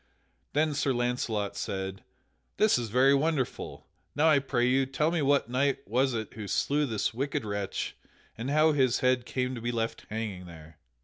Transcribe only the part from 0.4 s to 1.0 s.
Then Sir